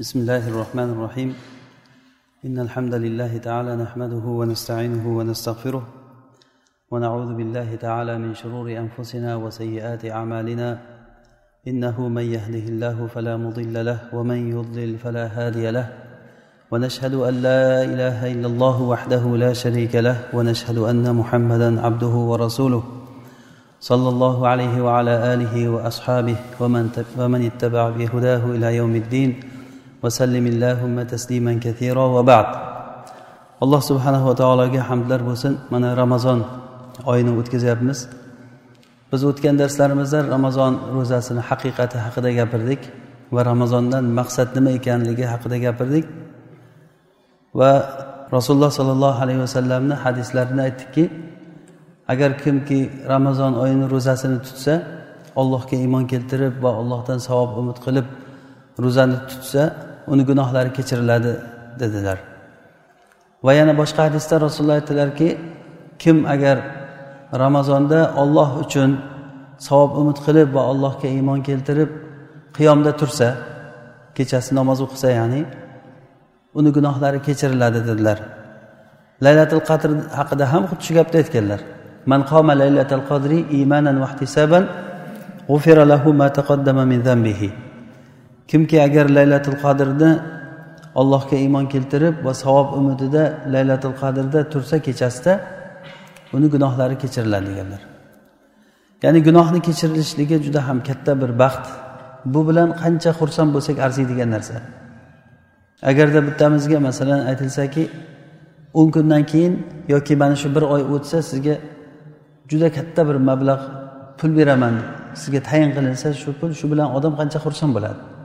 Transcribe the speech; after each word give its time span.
بسم 0.00 0.18
الله 0.20 0.48
الرحمن 0.48 0.90
الرحيم. 0.92 1.34
إن 2.44 2.58
الحمد 2.58 2.94
لله 2.94 3.36
تعالى 3.36 3.76
نحمده 3.76 4.24
ونستعينه 4.40 5.18
ونستغفره 5.18 5.84
ونعوذ 6.90 7.34
بالله 7.34 7.74
تعالى 7.80 8.18
من 8.18 8.34
شرور 8.34 8.76
أنفسنا 8.76 9.36
وسيئات 9.36 10.04
أعمالنا. 10.04 10.78
إنه 11.68 12.08
من 12.08 12.22
يهده 12.22 12.68
الله 12.68 13.06
فلا 13.14 13.36
مضل 13.36 13.84
له 13.84 13.98
ومن 14.12 14.52
يضلل 14.52 14.98
فلا 14.98 15.26
هادي 15.32 15.70
له. 15.70 15.88
ونشهد 16.70 17.14
أن 17.14 17.34
لا 17.34 17.84
إله 17.84 18.32
إلا 18.32 18.46
الله 18.46 18.82
وحده 18.82 19.24
لا 19.36 19.52
شريك 19.52 19.96
له 19.96 20.28
ونشهد 20.36 20.78
أن 20.78 21.14
محمدا 21.14 21.80
عبده 21.80 22.14
ورسوله. 22.30 22.84
صلى 23.80 24.08
الله 24.08 24.48
عليه 24.48 24.74
وعلى 24.82 25.34
آله 25.34 25.68
وأصحابه 25.68 26.36
ومن, 26.60 26.84
ومن 27.18 27.46
اتبع 27.46 27.90
بهداه 27.90 28.42
إلى 28.44 28.76
يوم 28.76 28.94
الدين. 28.96 29.55
vasallim 30.06 30.46
tasliman 31.12 31.56
kathiro 31.64 32.06
va 32.16 32.22
ba'd. 32.32 32.48
Alloh 33.62 33.80
subhanava 33.90 34.32
taologa 34.42 34.80
hamdlar 34.90 35.20
bo'lsin. 35.28 35.52
Mana 35.72 35.88
ramazon 36.02 36.40
oyini 37.10 37.32
o'tkazyapmiz. 37.40 37.98
Biz 39.12 39.20
o'tgan 39.30 39.54
darslarimizda 39.62 40.18
ramazon 40.34 40.72
ro'zasini 40.96 41.42
haqiqati 41.50 41.96
haqida 42.04 42.30
gapirdik 42.38 42.80
va 43.34 43.40
ramazondan 43.50 44.04
maqsad 44.18 44.48
nima 44.56 44.70
ekanligi 44.78 45.24
haqida 45.32 45.56
gapirdik. 45.66 46.06
Va 47.58 47.72
rasululloh 48.36 48.70
sollallohu 48.78 49.18
alayhi 49.24 49.40
vasallamni 49.46 49.94
hadislarini 50.04 50.62
aytdikki 50.68 51.04
agar 52.12 52.30
kimki 52.42 52.80
ramazon 53.12 53.52
oyini 53.62 53.86
ro'zasini 53.94 54.38
tutsa 54.46 54.74
allohga 55.40 55.76
iymon 55.82 56.04
keltirib 56.12 56.54
va 56.64 56.70
allohdan 56.80 57.18
savob 57.28 57.50
umid 57.60 57.78
qilib 57.86 58.06
ro'zani 58.84 59.16
tutsa 59.30 59.62
uni 60.12 60.22
gunohlari 60.30 60.70
kechiriladi 60.78 61.32
dedilar. 61.80 62.18
Va 63.44 63.52
yana 63.58 63.72
boshqa 63.80 64.00
hadisda 64.08 64.34
rasululloh 64.46 64.76
aytdilarki 64.80 65.28
kim 66.02 66.16
agar 66.34 66.56
ramazonda 67.42 68.00
olloh 68.22 68.50
uchun 68.64 68.90
savob 69.66 69.90
umid 70.00 70.18
qilib 70.26 70.48
va 70.56 70.62
allohga 70.70 71.08
iymon 71.16 71.40
keltirib 71.48 71.90
qiyomda 72.56 72.92
tursa 73.00 73.28
kechasi 74.16 74.50
namoz 74.58 74.78
o'qisa 74.86 75.08
ya'ni 75.18 75.42
uni 76.58 76.70
gunohlari 76.76 77.18
kechiriladi 77.26 77.80
dedilar. 77.88 78.18
Laylatul 79.24 79.62
qadr 79.68 79.90
haqida 80.18 80.44
ham 80.52 80.62
xuddi 80.70 80.82
shu 80.86 80.92
gapni 80.98 81.16
aytganlar. 81.22 81.60
Man 82.10 82.20
qoma 82.30 82.52
laylatul 82.62 83.04
qadri 83.10 83.38
imanan 83.62 83.96
va 84.02 84.08
ihtisoban 84.12 84.64
g'ufira 85.48 85.84
lahu 85.92 86.08
ma 86.20 86.28
taqaddama 86.38 86.84
min 86.92 87.00
zambihi 87.08 87.48
kimki 88.50 88.76
agar 88.86 89.06
laylatul 89.16 89.58
qadrni 89.64 90.10
allohga 91.00 91.36
iymon 91.44 91.66
keltirib 91.72 92.24
va 92.26 92.32
savob 92.42 92.68
umidida 92.78 93.24
laylatul 93.54 93.96
qadrda 94.02 94.40
tursa 94.52 94.76
kechasida 94.86 95.32
uni 96.36 96.46
gunohlari 96.54 96.96
kechiriladi 97.02 97.46
deganlar. 97.50 97.82
Ya'ni 99.02 99.20
gunohni 99.28 99.60
kechirilishligi 99.68 100.36
juda 100.46 100.68
ham 100.68 100.78
katta 100.88 101.12
bir 101.20 101.30
baxt. 101.42 101.66
Bu 102.32 102.40
bilan 102.48 102.68
qancha 102.82 103.10
xursand 103.18 103.50
bo'lsak 103.54 103.76
arziydigan 103.86 104.30
narsa. 104.34 104.56
Agarda 105.90 106.20
bittamizga 106.28 106.78
masalan 106.88 107.20
aytilsaki 107.30 107.82
o'n 108.80 108.88
kundan 108.94 109.22
keyin 109.30 109.54
yoki 109.94 110.14
mana 110.22 110.36
shu 110.42 110.48
bir 110.56 110.64
oy 110.74 110.82
o'tsa 110.94 111.18
sizga 111.30 111.54
juda 112.50 112.68
katta 112.76 113.00
bir 113.08 113.16
mablag' 113.28 113.64
pul 114.18 114.30
beraman 114.38 114.74
sizga 115.20 115.40
tayin 115.48 115.70
qilinsa 115.76 116.08
shu 116.22 116.30
pul 116.40 116.50
shu 116.60 116.66
bilan 116.72 116.88
odam 116.96 117.12
qancha 117.20 117.38
xursand 117.44 117.72
bo'ladi? 117.76 118.15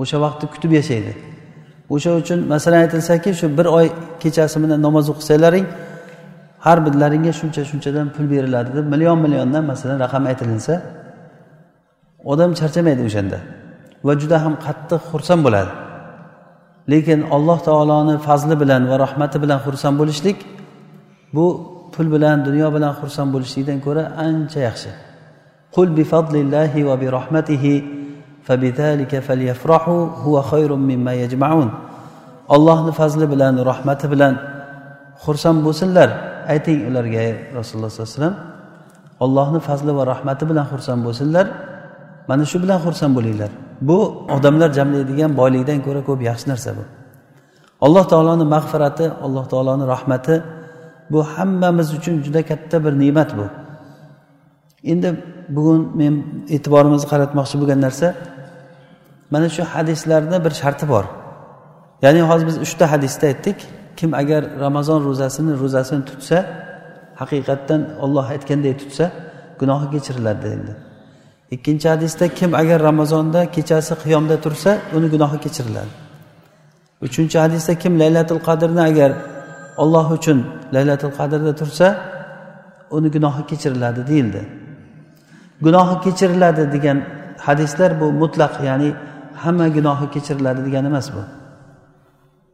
O'sha 0.00 0.16
vaqtni 0.24 0.46
kutib 0.54 0.72
yashaydi. 0.78 1.12
O'sha 1.94 2.10
uchun 2.20 2.38
masalan 2.52 2.80
aytilsaki 2.84 3.30
shu 3.40 3.46
bir 3.58 3.66
oy 3.78 3.86
kechasi 4.22 4.56
bilan 4.62 4.80
namoz 4.86 5.06
o'qisanglaring 5.12 5.66
har 6.66 6.78
birlaringga 6.86 7.32
shuncha 7.40 7.62
shunchadan 7.70 8.06
pul 8.14 8.26
beriladi 8.32 8.70
deb 8.78 8.86
million 8.92 9.18
milliondan 9.24 9.64
masalan 9.72 9.98
raqam 10.04 10.22
aytilinsa 10.30 10.74
odam 12.32 12.50
charchamaydi 12.60 13.02
o'shanda 13.08 13.38
va 14.06 14.12
juda 14.20 14.36
ham 14.44 14.54
qattiq 14.66 15.02
xursand 15.10 15.40
bo'ladi. 15.46 15.72
Lekin 16.92 17.20
alloh 17.36 17.58
taoloni 17.68 18.14
fazli 18.26 18.54
bilan 18.62 18.82
va 18.90 18.96
rahmati 19.04 19.36
bilan 19.42 19.58
xursand 19.66 19.96
bo'lishlik 20.00 20.38
bu 21.36 21.46
pul 21.94 22.06
bilan 22.14 22.36
dunyo 22.48 22.68
bilan 22.76 22.92
xursand 23.00 23.30
bo'lishlikdan 23.34 23.78
ko'ra 23.86 24.02
ancha 24.26 24.60
yaxshi. 24.68 24.90
Qul 25.74 25.88
bi 25.96 26.04
fadlillahi 26.12 26.80
va 26.88 26.94
bi 27.02 27.06
rahmatihi. 27.18 27.74
Ollohni 32.54 32.92
fazli 32.92 33.26
bilan 33.32 33.54
rahmati 33.70 34.06
bilan 34.12 34.34
xursand 35.24 35.58
bo'lsinlar. 35.66 36.08
Ayting 36.52 36.78
ularga 36.88 37.24
rasululloh 37.58 37.90
sollallohu 37.92 38.08
alayhi 38.08 38.18
vasallam 38.18 38.36
ollohni 39.24 39.60
fazli 39.68 39.92
va 39.98 40.02
rahmati 40.12 40.44
bilan 40.50 40.66
xursand 40.72 41.00
bo'lsinlar. 41.06 41.46
Mana 42.28 42.44
shu 42.50 42.56
bilan 42.64 42.78
xursand 42.86 43.12
bo'linglar. 43.18 43.50
Bu 43.88 43.98
odamlar 44.36 44.70
jamlaydigan 44.78 45.30
boylikdan 45.40 45.78
ko'ra 45.86 46.00
ko'p 46.08 46.20
yaxshi 46.30 46.46
narsa 46.52 46.70
bu. 46.78 46.84
Alloh 47.86 48.04
taoloni 48.12 48.44
mag'firati 48.54 49.06
alloh 49.26 49.44
taoloni 49.52 49.84
rahmati 49.94 50.34
bu 51.12 51.20
hammamiz 51.34 51.88
uchun 51.98 52.14
juda 52.24 52.42
katta 52.50 52.76
bir 52.84 52.92
ne'mat 53.02 53.30
bu. 53.38 53.46
Endi 54.92 55.08
bugun 55.56 55.80
men 56.00 56.14
e'tiborimizni 56.54 57.08
qaratmoqchi 57.12 57.56
bo'lgan 57.60 57.80
narsa 57.86 58.08
mana 59.30 59.48
shu 59.48 59.62
hadislarni 59.74 60.44
bir 60.44 60.50
sharti 60.50 60.88
bor. 60.88 61.04
Ya'ni 62.02 62.22
hozir 62.30 62.46
biz 62.46 62.58
uchta 62.66 62.84
hadisda 62.92 63.26
aytdik. 63.26 63.58
Kim 63.98 64.10
agar 64.14 64.42
ramazon 64.64 65.00
ro'zasini 65.08 65.52
ro'zasini 65.62 66.02
tutsa 66.10 66.38
haqiqatdan 67.20 67.80
olloh 68.04 68.26
aytganday 68.34 68.74
tutsa 68.82 69.04
gunohi 69.60 69.86
kechiriladi 69.94 70.42
dedi 70.52 70.72
ikkinchi 71.54 71.86
hadisda 71.94 72.24
kim 72.38 72.50
agar 72.62 72.78
ramazonda 72.88 73.40
kechasi 73.56 73.94
qiyomda 74.02 74.36
tursa 74.44 74.70
uni 74.96 75.08
gunohi 75.14 75.38
kechiriladi 75.44 75.94
uchinchi 77.06 77.36
hadisda 77.44 77.72
kim 77.82 77.92
laylatul 78.02 78.42
qadrni 78.48 78.82
agar 78.90 79.10
olloh 79.82 80.06
uchun 80.18 80.38
laylatul 80.74 81.14
qadrda 81.18 81.52
tursa 81.60 81.86
uni 82.90 83.08
gunohi 83.10 83.42
kechiriladi 83.50 84.06
deyildi. 84.10 84.42
Gunohi 85.64 85.96
kechiriladi 86.04 86.72
degan 86.72 86.98
hadislar 87.46 88.00
bu 88.00 88.06
mutlaq 88.22 88.52
ya'ni 88.68 88.90
hamma 89.44 89.66
gunohi 89.76 90.06
kechiriladi 90.14 90.60
degani 90.66 90.88
emas 90.92 91.06
bu. 91.14 91.22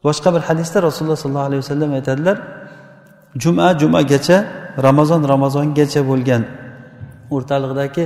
Boshqa 0.05 0.29
bir 0.35 0.43
hadisda 0.49 0.79
rasululloh 0.89 1.19
sollallohu 1.25 1.49
alayhi 1.51 1.63
vasallam 1.65 1.91
aytadilar 1.99 2.37
juma 3.43 3.69
jumagacha 3.81 4.37
ramazon 4.87 5.23
ramazongacha 5.33 6.01
bo'lgan 6.11 6.43
o'rtalig'idagi 7.35 8.05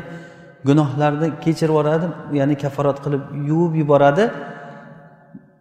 gunohlarni 0.69 1.29
kechirib 1.45 1.73
yuboradi 1.73 2.07
ya'ni 2.39 2.55
kaforat 2.63 2.99
qilib 3.05 3.23
yuvib 3.49 3.75
yuboradi. 3.83 4.25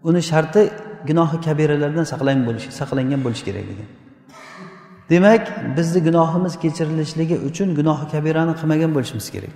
Uni 0.09 0.21
sharti 0.31 0.61
gunohi 1.09 1.37
kabiralardan 1.47 2.05
saqlangan 2.11 2.43
bo'lishi 2.49 2.69
saqlangan 2.79 3.21
bo'lishi 3.25 3.43
kerak 3.47 3.65
degan. 3.71 3.89
Demak 5.11 5.43
bizni 5.77 5.99
gunohimiz 6.07 6.53
kechirilishligi 6.63 7.35
uchun 7.49 7.69
gunohi 7.79 8.05
kabirani 8.13 8.53
qilmagan 8.59 8.91
bo'lishimiz 8.95 9.27
kerak. 9.35 9.53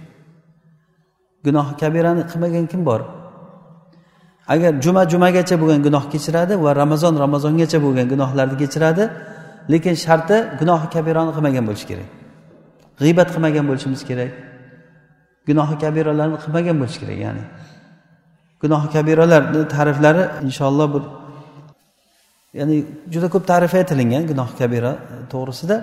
Gunohi 1.47 1.73
kabirani 1.81 2.23
qilmagan 2.31 2.66
kim 2.71 2.81
bor? 2.89 3.01
Agar 4.47 4.81
juma 4.84 5.03
jumagacha 5.12 5.56
bo'lgan 5.62 5.81
gunoh 5.88 6.03
kechiradi 6.13 6.53
va 6.63 6.72
ramazon 6.81 7.13
ramazongacha 7.24 7.78
bo'lgan 7.85 8.06
gunohlarni 8.13 8.56
kechiradi 8.63 9.03
lekin 9.74 9.96
sharti 10.06 10.38
gunohi 10.59 10.88
kabirani 10.96 11.31
qilmagan 11.35 11.63
bo'lishi 11.69 11.88
kerak. 11.91 12.09
G'iybat 13.01 13.28
qilmagan 13.34 13.66
bo'lishimiz 13.69 14.01
kerak. 14.09 14.31
Gunohi 15.50 15.75
kabiralarni 15.84 16.38
qilmagan 16.44 16.75
bo'lishi 16.81 17.00
kerak 17.03 17.18
ya'ni. 17.25 17.44
Gunohi 18.62 18.88
kabiralarni 18.96 19.62
ta'riflari 19.75 20.24
inshaalloh 20.47 20.88
bir 20.94 21.03
ya'ni 22.60 22.75
juda 23.13 23.27
ko'p 23.33 23.44
ta'rif 23.51 23.74
aytilingan 23.80 24.24
gunoh 24.31 24.50
kabira 24.60 24.92
to'g'risida. 25.33 25.77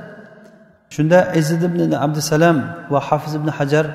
Shunda 0.95 1.19
izid 1.41 1.63
ibn 1.69 1.81
abdusalam 2.07 2.57
va 2.93 3.01
hafiz 3.09 3.33
ibn 3.39 3.49
hajar 3.59 3.87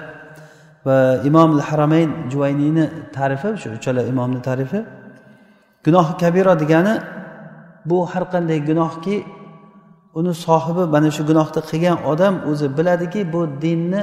va 0.86 0.98
imom 1.30 1.50
haramayn 1.70 2.10
juvayniyni 2.32 2.86
tarifi 3.18 3.50
shu 3.62 3.68
uchala 3.78 4.02
imomni 4.12 4.42
tarifi 4.50 4.80
gunohi 5.86 6.14
kabira 6.22 6.54
degani 6.64 6.96
bu 7.90 7.98
har 8.12 8.24
qanday 8.34 8.60
gunohki 8.70 9.16
uni 10.20 10.34
sohibi 10.46 10.84
mana 10.96 11.10
shu 11.16 11.22
gunohni 11.30 11.62
qilgan 11.72 11.98
odam 12.12 12.36
o'zi 12.50 12.68
biladiki 12.78 13.22
bu 13.34 13.42
dinni 13.64 14.02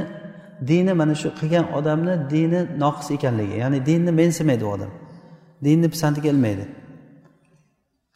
dini 0.70 0.92
mana 1.00 1.14
shu 1.22 1.28
qilgan 1.40 1.66
odamni 1.78 2.14
dini 2.32 2.60
noqis 2.82 3.08
ekanligi 3.16 3.56
ya'ni 3.62 3.78
dinni 3.88 4.10
mensimaydi 4.20 4.64
u 4.68 4.70
odam 4.76 4.90
dinni 5.64 5.88
pisantiga 5.94 6.28
ilmaydi. 6.34 6.64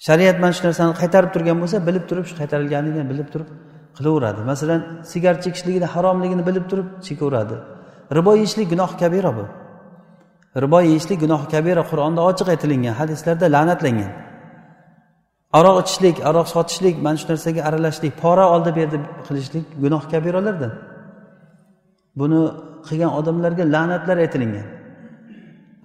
Shariat 0.07 0.37
mana 0.43 0.53
shu 0.57 0.63
narsani 0.69 0.93
qaytarib 1.03 1.31
turgan 1.35 1.57
bo'lsa 1.63 1.77
bilib 1.89 2.05
turib 2.11 2.25
shu 2.31 2.35
qaytarilganligini 2.41 3.07
bilib 3.13 3.29
turib 3.33 3.49
qilaveradi. 3.97 4.41
Masalan 4.53 4.81
sigaret 5.13 5.41
chekishligini 5.47 5.89
haromligini 5.95 6.43
bilib 6.49 6.65
turib 6.71 6.89
chekaveradi. 7.07 7.57
Ribo 8.12 8.35
yeyishlik 8.35 8.71
gunoh 8.73 8.91
kabira 9.01 9.31
bu. 9.37 9.45
Ribo 10.62 10.81
yeyishlik 10.81 11.19
gunoh 11.25 11.43
kabira 11.53 11.83
qur'onda 11.91 12.21
ochiq 12.31 12.49
aytilingan 12.55 12.95
hadislarda 13.01 13.47
la'natlangan. 13.55 14.12
Aroq 15.59 15.77
ichishlik 15.83 16.17
aroq 16.29 16.47
sotishlik 16.55 16.97
mana 17.06 17.17
shu 17.21 17.27
narsaga 17.31 17.61
aralashishlik 17.69 18.12
pora 18.23 18.45
oldi 18.55 18.71
berdi 18.79 18.97
qilishlik 19.27 19.65
gunoh 19.83 20.03
kabiralardan. 20.12 20.73
Buni 22.21 22.41
qilgan 22.87 23.12
odamlarga 23.19 23.65
la'natlar 23.75 24.17
aytilingan. 24.25 24.67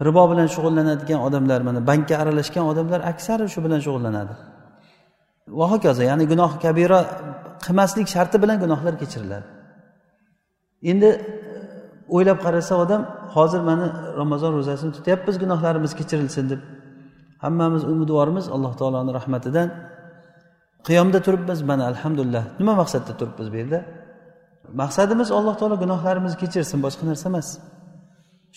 Ribo 0.08 0.24
bilan 0.32 0.48
shug'ullanadigan 0.56 1.20
odamlar 1.28 1.60
mana 1.68 1.80
bankka 1.90 2.16
aralashgan 2.22 2.66
odamlar 2.72 3.00
aksari 3.12 3.46
shu 3.54 3.60
bilan 3.66 3.80
shug'ullanadi. 3.86 4.34
Va 5.60 5.66
hokazo 5.72 6.02
ya'ni 6.10 6.26
gunoh 6.32 6.52
kabira 6.64 7.00
qilmaslik 7.66 8.08
sharti 8.16 8.38
bilan 8.44 8.58
gunohlar 8.64 8.94
kechiriladi. 9.02 9.48
Endi 10.92 11.10
o'ylab 12.16 12.40
qarasa 12.46 12.74
odam 12.84 13.02
hozir 13.36 13.62
mana 13.70 13.86
ramazon 14.22 14.52
ro'zasini 14.58 14.92
tutyapmiz 14.98 15.36
gunohlarimiz 15.44 15.92
kechirilsin 16.00 16.46
deb 16.52 16.62
hammamiz 17.44 17.84
umidvormiz 17.84 18.46
alloh 18.56 18.74
taoloni 18.80 19.12
rahmatidan. 19.18 19.68
Qiyomda 20.88 21.20
turibmiz 21.26 21.60
mana 21.62 21.84
alhamdulillah. 21.92 22.44
Nima 22.60 22.74
maqsadda 22.82 23.14
turibmiz 23.20 23.48
bu 23.54 23.56
yerda? 23.62 23.80
Maqsadimiz 24.82 25.30
alloh 25.38 25.56
taolo 25.60 25.76
gunohlarimizni 25.84 26.38
kechirsin 26.44 26.80
boshqa 26.86 27.04
narsa 27.10 27.26
emas. 27.32 27.48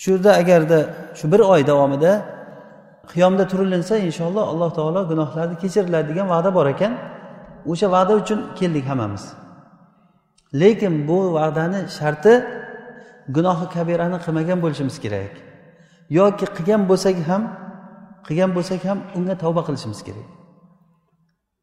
Shu 0.01 0.09
yerda 0.15 0.31
agarda 0.41 0.79
shu 1.19 1.25
bir 1.33 1.41
oy 1.53 1.63
davomida 1.71 2.13
qiyomda 3.13 3.45
turilinsa 3.53 3.95
inshaalloh 4.09 4.45
alloh 4.53 4.71
taolo 4.79 5.01
gunohlarni 5.13 5.57
kechiriladi 5.63 6.07
degan 6.11 6.27
va'da 6.35 6.51
bor 6.57 6.67
ekan. 6.75 6.93
O'sha 7.71 7.87
va'da 7.97 8.13
uchun 8.23 8.41
keldik 8.59 8.85
hammamiz. 8.91 9.25
Lekin 10.61 10.95
bu 11.09 11.19
va'dani 11.37 11.81
sharti 11.99 12.33
gunohi 13.37 13.67
kabirani 13.75 14.19
qilmagan 14.25 14.59
bo'lishimiz 14.65 14.97
kerak. 15.05 15.33
Yoki 16.19 16.47
qilgan 16.57 16.83
bo'lsak 16.91 17.17
ham 17.29 17.43
qilgan 18.27 18.51
bo'lsak 18.57 18.81
ham 18.89 18.99
unga 19.19 19.35
tavba 19.43 19.63
qilishimiz 19.69 20.01
kerak. 20.07 20.29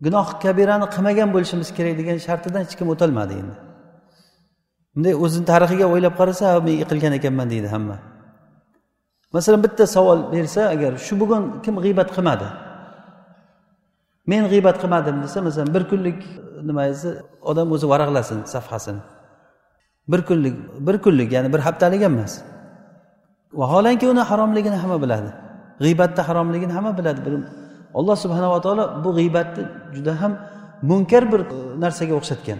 Gunoh 0.05 0.27
kabirani 0.43 0.87
qilmagan 0.93 1.29
bo'lishimiz 1.35 1.69
kerak 1.77 1.93
degan 1.99 2.17
shartidan 2.27 2.61
hech 2.65 2.75
kim 2.79 2.87
o'tolmadi 2.93 3.33
endi. 3.41 3.55
Bunday 4.93 5.13
o'zini 5.23 5.45
tarixiga 5.51 5.85
o'ylab 5.93 6.15
qarasa 6.19 6.45
men 6.67 6.75
qilgan 6.91 7.13
ekanman 7.19 7.47
deydi 7.53 7.67
hamma. 7.75 7.97
Masalan 9.35 9.61
bitta 9.65 9.83
savol 9.95 10.19
bersa 10.33 10.61
agar 10.75 10.91
shu 11.05 11.13
bugun 11.21 11.43
kim 11.63 11.75
g'iybat 11.83 12.09
qilmadi? 12.15 12.47
Men 14.31 14.43
g'iybat 14.51 14.77
qilmadim 14.81 15.15
desa 15.23 15.37
masalan 15.47 15.69
bir 15.75 15.83
kunlik 15.91 16.19
nimangizni 16.67 17.11
odam 17.49 17.67
o'zi 17.75 17.85
varaqlasin 17.93 18.39
safhasini 18.53 19.01
bir 20.11 20.21
kunlik 20.29 20.55
bir 20.87 20.95
kunlik 21.05 21.29
ya'ni 21.35 21.49
bir 21.53 21.59
haftalik 21.59 22.01
ham 22.03 22.13
emas. 22.17 22.33
Vaholanki 23.53 24.05
uni 24.13 24.19
haromligini 24.29 24.75
hamma 24.83 24.97
biladi. 25.03 25.29
G'iybatni 25.83 26.21
haromligini 26.27 26.73
hamma 26.77 26.97
biladi. 26.97 27.19
Bir 27.25 27.33
alloh 27.93 28.15
subhanava 28.23 28.61
taolo 28.65 28.83
bu 29.03 29.09
g'iybatni 29.17 29.63
juda 29.95 30.21
ham 30.21 30.33
munkar 30.89 31.23
bir 31.31 31.39
e, 31.39 31.79
narsaga 31.83 32.13
o'xshatgan. 32.19 32.59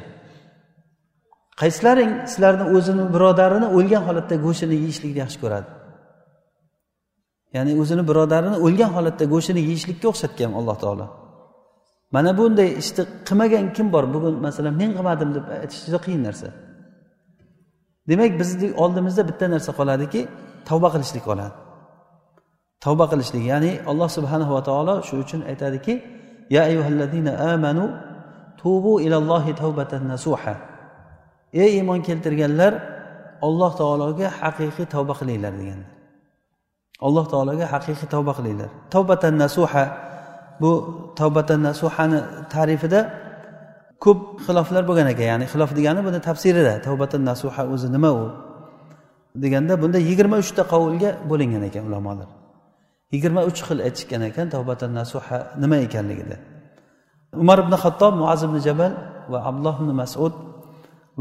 Qaysilaring 1.62 2.12
sizlarni 2.32 2.66
o'zini 2.78 3.04
birodarini 3.14 3.68
o'lgan 3.78 4.04
holatda 4.08 4.36
go'shtini 4.46 4.76
yeyishlikni 4.82 5.20
yaxshi 5.24 5.40
ko'radi. 5.44 5.70
Ya'ni 7.56 7.72
o'zini 7.82 8.04
birodarini 8.10 8.58
o'lgan 8.66 8.92
holatda 8.96 9.26
go'shtini 9.34 9.62
yeyishlikka 9.70 10.08
o'xshatgan 10.12 10.52
alloh 10.60 10.78
taolo. 10.84 11.06
Mana 12.16 12.32
bunday 12.38 12.70
ishni 12.82 13.04
qilmagan 13.28 13.66
kim 13.76 13.88
bor? 13.94 14.04
Bugun 14.14 14.36
masalan 14.46 14.74
men 14.82 14.90
qilmadim 14.98 15.30
deb 15.36 15.46
aytish 15.64 15.82
juda 15.86 16.00
qiyin 16.06 16.22
narsa. 16.28 16.48
Demak 18.10 18.32
bizni 18.42 18.68
oldimizda 18.84 19.24
bitta 19.30 19.46
narsa 19.54 19.72
qoladiki 19.80 20.22
tavba 20.70 20.88
qilishlik 20.94 21.24
qoladi 21.30 21.56
tavba 22.86 23.06
qilishlik 23.12 23.44
ya'ni 23.52 23.72
alloh 23.92 24.10
subhanahu 24.18 24.52
va 24.58 24.62
taolo 24.70 24.96
shu 25.08 25.16
uchun 25.24 25.42
aytadiki 25.52 25.94
ya 26.56 26.62
ayyuhallazina 26.70 27.32
amanu 27.54 27.86
tubu 28.62 29.00
ilallohi 29.06 29.56
tavbatan 29.56 30.04
nasuha. 30.08 30.56
Ey 31.54 31.70
iymon 31.80 32.00
keltirganlar 32.08 32.74
alloh 33.48 33.72
taologa 33.82 34.28
haqiqiy 34.40 34.86
tavba 34.94 35.14
qilinglar 35.20 35.54
degan 35.60 35.82
alloh 37.08 37.26
taologa 37.34 37.66
haqiqiy 37.74 38.08
tavba 38.16 38.32
qilinglar. 38.38 38.70
Tavbatan 38.94 39.36
nasuha 39.44 39.84
bu 40.62 40.72
tavbatan 41.20 41.60
nasuhani 41.70 42.20
ta'rifida 42.54 43.00
ko'p 44.04 44.20
xiloflar 44.46 44.84
bo'lgan 44.90 45.08
ekan. 45.14 45.26
Ya'ni 45.32 45.46
xilof 45.54 45.72
degani 45.78 46.02
buni 46.08 46.20
tafsirida 46.28 46.74
tavbatan 46.88 47.22
nasuha 47.30 47.64
o'zi 47.74 47.88
nima 47.96 48.12
u? 48.22 48.26
Deganda 49.44 49.74
bunda 49.82 50.00
yigirma 50.10 50.38
uchta 50.44 50.64
qovulga 50.72 51.10
bo'lingan 51.32 51.64
ekan 51.70 51.84
ulamolar. 51.90 52.30
Yigirma 53.14 53.42
uch 53.50 53.60
xil 53.68 53.80
aytishgan 53.88 54.22
ekan 54.30 54.48
tavbatan 54.56 54.92
nasuha 55.00 55.38
nima 55.64 55.78
ekanligida. 55.88 56.36
Umar 57.44 57.58
ibn 57.64 57.74
xattob 57.84 58.14
muaz 58.22 58.42
ibn 58.48 58.58
jabal 58.68 58.94
va 59.32 59.40
abdulloh 59.50 59.76
ibn 59.82 59.92
masud 60.02 60.34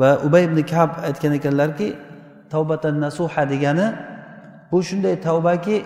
va 0.01 0.11
ubay 0.27 0.43
ibn 0.49 0.59
kab 0.73 0.91
aytgan 1.09 1.33
ekanlarki 1.39 1.89
tavbatan 2.53 2.95
nasuha 3.05 3.43
degani 3.53 3.87
bu 4.71 4.79
shunday 4.89 5.15
tavbaki 5.29 5.77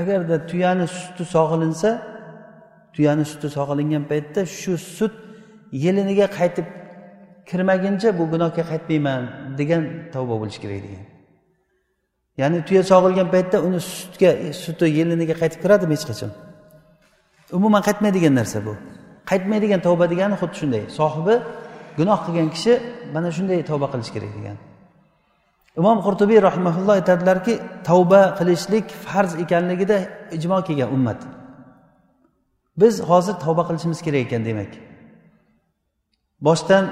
agarda 0.00 0.36
tuyani 0.50 0.86
suti 0.96 1.24
sog'ilinsa 1.34 1.90
tuyani 2.94 3.24
suti 3.30 3.48
sog'ilingan 3.56 4.04
paytda 4.10 4.40
shu 4.58 4.72
sut 4.96 5.14
yeliniga 5.72 6.26
qaytib 6.38 6.66
kirmaguncha 7.48 8.18
bu 8.18 8.24
gunohga 8.32 8.62
qaytmayman 8.70 9.22
degan 9.58 9.82
tavba 10.14 10.34
bo'lishi 10.40 10.60
kerak 10.64 10.80
degan. 10.86 11.04
Ya'ni 12.40 12.58
tuya 12.68 12.82
sog'ilgan 12.92 13.28
paytda 13.34 13.56
uni 13.66 13.80
sutga 13.80 14.30
suti 14.64 14.86
yeliniga 14.98 15.34
qaytib 15.42 15.60
kiradimi 15.64 15.94
hech 15.96 16.06
qachon? 16.10 16.30
Umuman 17.58 17.82
qaytmaydigan 17.88 18.34
narsa 18.40 18.58
bu. 18.66 18.72
Qaytmaydigan 19.30 19.80
tavba 19.86 20.04
degani 20.12 20.36
xuddi 20.40 20.56
shunday. 20.60 20.82
Sohibi 20.98 21.34
gunoh 21.98 22.18
qilgan 22.26 22.48
kishi 22.54 22.72
mana 23.14 23.28
shunday 23.36 23.58
tavba 23.70 23.86
qilishi 23.92 24.12
kerak 24.16 24.32
degan. 24.38 24.56
Imom 25.80 25.98
qurtubiy 26.06 26.38
rahimaulloh 26.48 26.94
aytadilarki 27.00 27.54
tavba 27.88 28.20
qilishlik 28.38 28.86
farz 29.04 29.32
ekanligida 29.44 29.98
ijmo 30.36 30.58
kelgan 30.68 30.88
ummat. 30.96 31.20
Biz 32.80 32.94
hozir 33.10 33.34
tavba 33.44 33.62
qilishimiz 33.68 34.00
kerak 34.06 34.22
ekan 34.26 34.42
demak. 34.48 34.72
Boshdan 36.40 36.84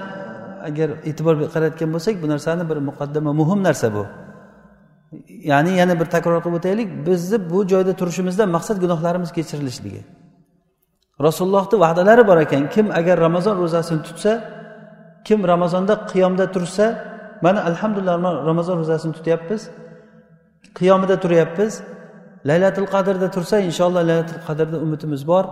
agar 0.69 0.89
e'tibor 1.09 1.35
qaratgan 1.55 1.91
bo'lsak 1.95 2.15
bu 2.23 2.27
narsani 2.29 2.65
bir 2.71 2.79
muqaddama 2.89 3.33
muhim 3.41 3.61
narsa 3.63 3.89
bu. 3.97 4.07
Ya'ni 5.51 5.73
yana 5.81 5.95
bir 6.01 6.07
takror 6.15 6.41
qilib 6.45 6.57
o'taylik. 6.59 6.89
Bizni 7.07 7.39
bu 7.51 7.59
joyda 7.73 7.93
turishimizdan 8.01 8.49
maqsad 8.57 8.77
gunohlarimiz 8.85 9.31
kechirilishligi 9.37 10.03
rasulullohni 11.27 11.77
va'dalari 11.85 12.27
bor 12.27 12.39
ekan. 12.45 12.63
Kim 12.75 12.87
agar 12.91 13.17
ramazon 13.27 13.57
ro'zasini 13.63 14.03
tutsa 14.09 14.33
kim 15.27 15.41
ramazonda 15.53 15.95
qiyomda 16.13 16.47
tursa 16.55 16.87
mana 17.45 17.61
alhamdulillah 17.71 18.17
ramazon 18.51 18.77
ro'zasini 18.83 19.13
tutyapmiz. 19.19 19.63
Qiyomida 20.79 21.17
turyapmiz. 21.25 21.73
Laylatul 22.49 22.89
qadrda 22.95 23.29
tursa 23.35 23.57
inshaalloh 23.69 24.03
laylatul 24.11 24.41
qadrda 24.47 24.77
umidimiz 24.85 25.23
bor. 25.33 25.45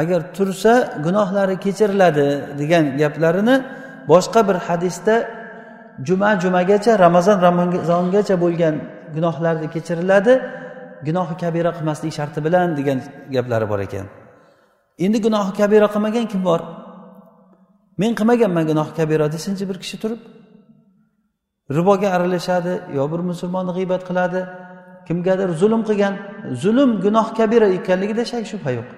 Agar 0.00 0.20
tursa 0.36 0.72
gunohlari 1.04 1.56
kechiriladi 1.64 2.26
degan 2.60 2.84
gaplarini 3.02 3.56
boshqa 4.10 4.40
bir 4.48 4.56
hadisda 4.66 5.14
juma 6.08 6.30
jumagacha 6.42 6.92
ramazon 7.04 7.38
ramazongacha 7.46 8.36
bo'lgan 8.44 8.74
gunohlarni 9.14 9.68
kechiriladi. 9.74 10.34
Gunohi 11.06 11.34
kabira 11.42 11.70
qilmaslik 11.76 12.12
sharti 12.18 12.40
bilan 12.46 12.66
degan 12.78 12.98
gaplari 13.36 13.66
bor 13.72 13.80
ekan. 13.86 14.06
Endi 15.04 15.18
gunohi 15.26 15.52
kabira 15.60 15.88
qilmagan 15.94 16.26
kim 16.32 16.42
bor? 16.48 16.60
Men 18.00 18.12
qilmaganman 18.18 18.64
gunohi 18.70 18.92
kabira 18.98 19.26
desinchi 19.34 19.64
bir 19.70 19.76
kishi 19.82 19.96
turib. 20.02 20.20
Riboga 21.76 22.08
aralashadi 22.16 22.72
yo 22.96 23.04
bir 23.12 23.20
musulmonni 23.30 23.72
g'iybat 23.76 24.02
qiladi. 24.08 24.40
Kimgadir 25.06 25.48
zulm 25.60 25.82
qilgan. 25.88 26.14
Zulm 26.62 26.90
gunoh 27.04 27.28
kabira 27.38 27.68
ekanligida 27.78 28.24
shak 28.30 28.44
shubha 28.52 28.70
yo'q. 28.78 28.88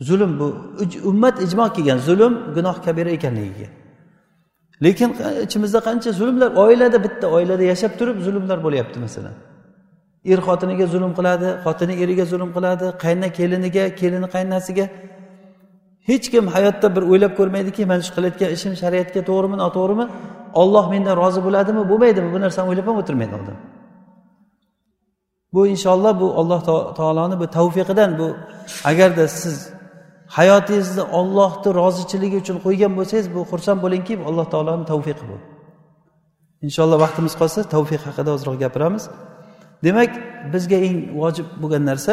Zulm 0.00 0.38
bu. 0.40 0.56
Ummat 1.04 1.42
ijmo 1.42 1.72
kelgan 1.72 1.98
zulm 1.98 2.54
gunoh 2.54 2.76
kabira 2.84 3.10
ekanligiga. 3.10 3.68
Lekin 4.82 5.16
ichimizda 5.44 5.78
qancha 5.78 6.12
zulmlar? 6.12 6.50
Oilada 6.64 7.04
bitta 7.04 7.26
oilada 7.26 7.62
yashab 7.62 7.92
turib 7.98 8.18
zulmlar 8.26 8.58
bo'lyapti 8.66 8.98
masalan. 9.04 9.34
Er 10.32 10.38
xotiniga 10.48 10.86
zulm 10.94 11.12
qiladi 11.18 11.48
xotini 11.64 11.94
eriga 12.02 12.24
zulm 12.32 12.50
qiladi 12.56 12.86
qayna 13.04 13.28
keliniga 13.38 13.84
kelini 14.00 14.28
qaynasiga. 14.34 14.86
Hech 16.08 16.26
kim 16.32 16.44
hayotda 16.54 16.88
bir 16.96 17.02
o'ylab 17.10 17.32
ko'rmaydiki 17.38 17.82
mana 17.90 18.02
shu 18.06 18.12
qilayotgan 18.16 18.50
ishim 18.56 18.72
shariatga 18.82 19.20
to'g'rimi 19.28 19.56
noto'g'rimi? 19.64 20.06
Olloh 20.60 20.84
mendan 20.92 21.14
rozi 21.22 21.40
bo'ladimi 21.46 21.82
bo'lmaydimi? 21.90 22.28
Bu 22.34 22.38
narsani 22.44 22.66
o'ylab 22.70 22.86
ham 22.90 22.96
o'tirmaydi 23.02 23.34
odam. 23.40 23.58
Bu 25.54 25.60
inshaalloh 25.74 26.12
bu 26.20 26.26
alloh 26.40 26.60
taoloni 26.98 27.36
bu 27.42 27.46
tavfiqidan 27.56 28.10
bu 28.20 28.26
agarda 28.90 29.24
siz 29.40 29.56
hayotingizni 30.36 31.04
ollohni 31.18 31.70
rozichiligi 31.80 32.36
uchun 32.42 32.56
qo'ygan 32.64 32.92
bo'lsangiz 32.98 33.26
bu 33.34 33.40
xursand 33.50 33.78
bo'lingki 33.84 34.14
alloh 34.28 34.46
taoloni 34.54 34.84
tavfiqi 34.92 35.24
bu. 35.30 35.36
Inshaalloh 36.66 36.98
vaqtimiz 37.04 37.34
qolsa 37.40 37.60
tavfiq 37.74 38.02
haqida 38.08 38.30
ozroq 38.36 38.56
gapiramiz. 38.64 39.04
Demak 39.86 40.10
bizga 40.52 40.78
eng 40.86 40.96
vojib 41.20 41.46
bo'lgan 41.62 41.84
narsa 41.90 42.12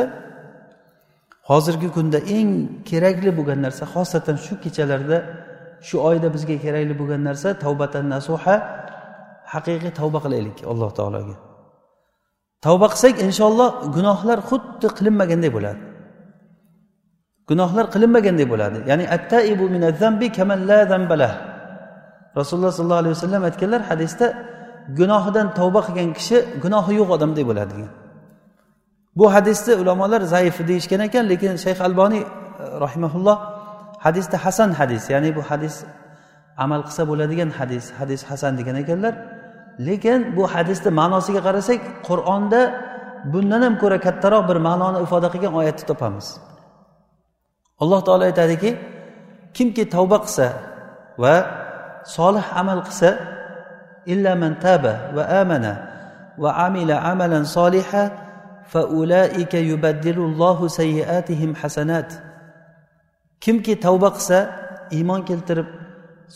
hozirgi 1.50 1.90
kunda 1.96 2.20
eng 2.38 2.50
kerakli 2.90 3.32
bo'lgan 3.38 3.60
narsa 3.66 3.84
xosatan 3.94 4.38
shu 4.46 4.54
kechalarda 4.64 5.18
shu 5.88 5.96
oyda 6.10 6.28
bizga 6.36 6.56
kerakli 6.66 6.94
bo'lgan 7.02 7.22
narsa 7.30 7.50
tavbatan 7.64 8.06
nasuha 8.16 8.56
haqiqiy 9.54 9.92
tavba 10.00 10.20
qilaylik 10.26 10.58
alloh 10.72 10.92
taologa. 11.00 11.36
Tavba 12.66 12.88
qilsak 12.94 13.16
inshaalloh 13.28 13.70
gunohlar 13.96 14.40
xuddi 14.50 14.88
qilinmaganday 14.98 15.52
bo'ladi. 15.58 15.82
Gunohlar 17.50 17.86
qilinmaganday 17.94 18.48
bo'ladi. 18.54 18.78
Ya'ni 18.90 19.06
attaibu 19.16 19.66
zambi 20.02 20.28
kaman 20.38 20.60
la 20.70 20.80
zambalah. 20.92 21.34
Rasululloh 22.40 22.72
sollallohu 22.78 23.02
alayhi 23.04 23.16
vasallam 23.18 23.44
aytganlar 23.50 23.82
hadisda 23.90 24.28
gunohidan 25.00 25.48
tavba 25.58 25.82
qilgan 25.88 26.10
kishi 26.18 26.38
gunohi 26.64 26.94
yo'q 27.00 27.10
odamday 27.16 27.44
bo'ladi 27.50 27.72
degan. 27.74 27.92
Bu 29.20 29.26
hadisni 29.36 29.74
ulamolar 29.82 30.22
zaif 30.34 30.58
deyishgan 30.70 31.02
ekan 31.08 31.24
lekin 31.32 31.54
shayx 31.66 31.80
alboniy 31.88 32.24
e, 32.24 32.28
rahimaulloh 32.86 33.38
hadisda 34.06 34.38
hasan 34.46 34.70
hadis 34.80 35.04
ya'ni 35.14 35.30
bu 35.38 35.42
hadis 35.50 35.76
amal 36.64 36.82
qilsa 36.88 37.04
bo'ladigan 37.10 37.50
hadis 37.60 37.86
hadis 38.00 38.22
hasan 38.30 38.52
degan 38.60 38.76
ekanlar. 38.84 39.14
Lekin 39.88 40.20
bu 40.38 40.44
hadisni 40.54 40.90
ma'nosiga 41.00 41.42
qarasak 41.48 41.80
qur'onda 42.08 42.62
bundan 43.34 43.62
ham 43.66 43.74
ko'ra 43.82 43.98
kattaroq 44.06 44.44
bir 44.50 44.58
ma'noni 44.68 44.98
ifoda 45.06 45.28
qilgan 45.34 45.54
oyatni 45.60 45.86
topamiz. 45.92 46.28
Alloh 47.84 48.00
taolo 48.08 48.24
aytadiki 48.30 48.72
kimki 49.56 49.84
tavba 49.96 50.18
qilsa 50.26 50.48
va 51.24 51.36
solih 52.18 52.46
amal 52.62 52.82
qilsa 52.88 53.10
illa 54.14 54.32
man 54.42 54.54
taba 54.66 54.94
va 55.16 55.24
amana 55.42 55.74
va 56.44 56.50
amila 56.68 56.96
amalan 57.12 57.44
soliha 57.58 58.04
fa 58.72 58.82
ulaika 59.00 59.58
yubaddilullohu 59.72 60.70
sayyiatihim 60.80 61.52
hasanat. 61.62 62.10
Kimki 63.44 63.74
tavba 63.86 64.10
qilsa 64.16 64.38
iymon 64.98 65.22
keltirib 65.30 65.68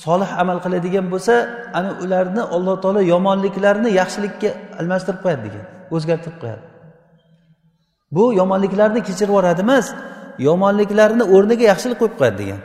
solih 0.05 0.29
amal 0.41 0.57
qiladigan 0.63 1.05
bo'lsa 1.13 1.33
ana 1.77 1.89
ularni 2.03 2.41
alloh 2.55 2.75
taolo 2.83 3.01
yomonliklarini 3.13 3.89
yaxshilikka 3.99 4.49
almashtirib 4.79 5.19
qo'yadi 5.23 5.41
degan 5.47 5.65
o'zgartirib 5.95 6.37
qo'yadi. 6.43 6.63
Bu 8.15 8.23
yomonliklarni 8.39 9.01
kechirib 9.07 9.31
yuboradi 9.31 9.61
emas 9.67 9.87
yomonliklarni 10.47 11.23
o'rniga 11.35 11.65
yaxshilik 11.71 11.97
qo'yib 12.01 12.15
qo'yadi 12.19 12.37
degan. 12.41 12.61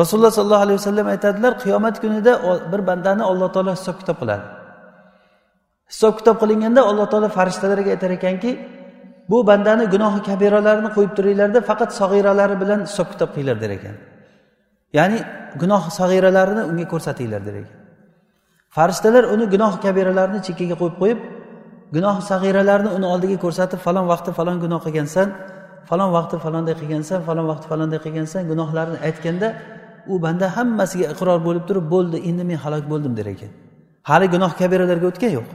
Rasululloh 0.00 0.32
sollallohu 0.38 0.64
alayhi 0.66 0.78
vasallam 0.80 1.06
aytadilar 1.14 1.52
qiyomat 1.62 1.96
kunida 2.02 2.32
bir 2.72 2.80
bandani 2.88 3.22
alloh 3.30 3.48
taolo 3.54 3.72
hisob 3.78 3.96
kitob 4.00 4.16
qiladi. 4.22 4.44
Hisob 5.92 6.12
kitob 6.18 6.36
qilinganda 6.42 6.80
alloh 6.90 7.06
taolo 7.12 7.28
farishtalarga 7.38 7.90
aytar 7.94 8.10
ekanki 8.18 8.50
bu 9.30 9.38
bandani 9.50 9.84
gunohi 9.94 10.20
kabiralarini 10.28 10.90
qo'yib 10.96 11.12
turinglarda 11.18 11.60
faqat 11.68 11.90
sag'iralari 12.00 12.56
bilan 12.62 12.80
hisob 12.88 13.08
kitob 13.12 13.28
qilinglar 13.34 13.56
der 13.62 13.70
ekan. 13.78 13.96
Ya'ni 14.98 15.18
gunoh 15.62 15.82
sag'iralarini 15.98 16.62
unga 16.70 16.86
ko'rsatinglar 16.92 17.42
der 17.48 17.54
ekan. 17.60 17.76
Farishtalar 18.76 19.24
uni 19.34 19.44
gunoh 19.54 19.72
kabiralarini 19.84 20.40
chekkaga 20.46 20.76
qo'yib 20.82 20.96
qo'yib 21.02 21.20
gunoh 21.96 22.16
sag'iralarni 22.30 22.90
uni 22.96 23.06
oldiga 23.14 23.36
ko'rsatib 23.44 23.80
falon 23.86 24.06
vaqtda 24.12 24.30
falon 24.38 24.56
gunoh 24.64 24.80
qilgansan 24.86 25.28
falon 25.88 26.10
vaqti 26.16 26.36
falonday 26.44 26.74
qilgansan 26.80 27.20
falon 27.28 27.46
vaqti 27.52 27.66
falonday 27.72 28.00
qilgansan 28.04 28.42
gunohlarini 28.50 28.98
aytganda 29.08 29.48
u 30.12 30.14
banda 30.24 30.46
hammasiga 30.56 31.06
iqror 31.12 31.38
bo'lib 31.46 31.64
turib 31.68 31.86
bo'ldi 31.94 32.16
endi 32.28 32.42
men 32.50 32.58
halok 32.64 32.84
bo'ldim 32.92 33.12
der 33.18 33.26
ekan. 33.34 33.50
Hali 34.10 34.26
gunoh 34.34 34.52
kabiralarga 34.60 35.06
o'tgan 35.12 35.32
yo'q. 35.38 35.48